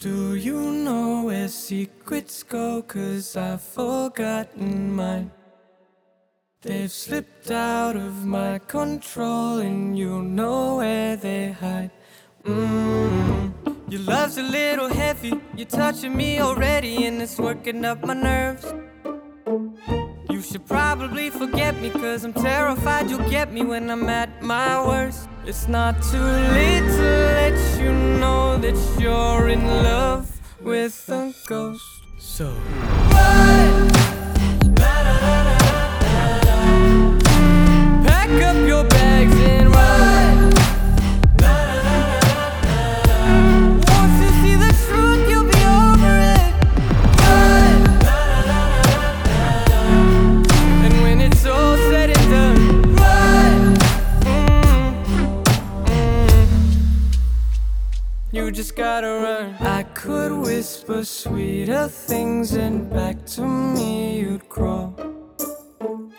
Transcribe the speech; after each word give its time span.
Do 0.00 0.34
you 0.34 0.58
know 0.58 1.24
where 1.24 1.46
secrets 1.48 2.42
go? 2.42 2.80
Cause 2.80 3.36
I've 3.36 3.60
forgotten 3.60 4.96
mine. 4.96 5.30
They've 6.62 6.90
slipped 6.90 7.50
out 7.50 7.96
of 7.96 8.24
my 8.24 8.60
control, 8.60 9.58
and 9.58 9.98
you 9.98 10.22
know 10.22 10.76
where 10.76 11.16
they 11.16 11.52
hide. 11.52 11.90
Mm. 12.44 13.52
Your 13.90 14.00
love's 14.00 14.38
a 14.38 14.42
little 14.42 14.88
heavy, 14.88 15.38
you're 15.54 15.66
touching 15.66 16.16
me 16.16 16.40
already, 16.40 17.04
and 17.04 17.20
it's 17.20 17.38
working 17.38 17.84
up 17.84 18.02
my 18.02 18.14
nerves. 18.14 18.72
You 20.30 20.40
should 20.40 20.66
probably 20.66 21.28
forget 21.28 21.78
me, 21.78 21.90
cause 21.90 22.24
I'm 22.24 22.32
terrified 22.32 23.10
you'll 23.10 23.28
get 23.28 23.52
me 23.52 23.64
when 23.64 23.90
I'm 23.90 24.08
at 24.08 24.40
my 24.40 24.80
worst. 24.86 25.28
It's 25.44 25.68
not 25.68 26.02
too 26.02 26.24
late 26.56 26.88
to 26.96 27.29
you 27.80 27.92
know 27.92 28.58
that 28.58 28.76
you're 28.98 29.48
in 29.48 29.66
love 29.66 30.30
with 30.60 31.08
a 31.08 31.34
ghost. 31.46 32.04
So, 32.18 32.52
run! 33.10 33.99
You 58.32 58.52
just 58.52 58.76
gotta 58.76 59.08
run. 59.08 59.56
I 59.58 59.82
could 59.82 60.30
whisper 60.30 61.04
sweeter 61.04 61.88
things, 61.88 62.52
and 62.52 62.88
back 62.88 63.26
to 63.34 63.42
me 63.42 64.20
you'd 64.20 64.48
crawl. 64.48 64.94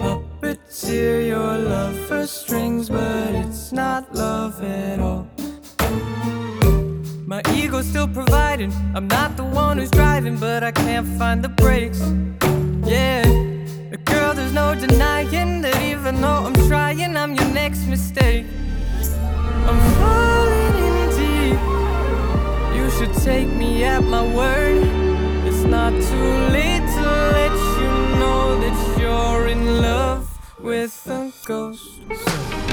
Puppeteer 0.00 1.26
your 1.26 1.58
love 1.58 1.94
for 2.06 2.26
strings, 2.26 2.88
but 2.88 3.34
it's 3.34 3.72
not 3.72 4.14
love 4.14 4.64
at 4.64 5.00
all. 5.00 5.28
My 7.26 7.42
ego's 7.52 7.86
still 7.86 8.08
providing. 8.08 8.72
I'm 8.94 9.06
not 9.06 9.36
the 9.36 9.44
one 9.44 9.76
who's 9.76 9.90
driving, 9.90 10.38
but 10.38 10.64
I 10.64 10.72
can't 10.72 11.06
find 11.18 11.44
the 11.44 11.50
brakes. 11.50 12.00
Yeah, 12.86 13.22
girl, 14.06 14.32
there's 14.32 14.54
no 14.54 14.74
denying 14.74 15.60
that 15.60 15.82
even 15.82 16.22
though 16.22 16.46
I'm 16.46 16.54
trying, 16.68 17.18
I'm 17.18 17.34
your 17.34 17.48
next 17.48 17.86
mistake. 17.86 18.46
I'm 19.66 19.78
falling 19.96 20.27
take 23.28 23.48
me 23.48 23.84
at 23.84 24.02
my 24.02 24.24
word. 24.34 24.82
It's 25.46 25.64
not 25.64 25.92
too 25.92 26.30
late 26.56 26.86
to 26.96 27.02
let 27.36 27.52
you 27.80 27.92
know 28.20 28.58
that 28.62 28.98
you're 28.98 29.48
in 29.48 29.82
love 29.82 30.24
with 30.58 30.94
a 31.06 31.30
ghost. 31.44 32.00
So 32.24 32.67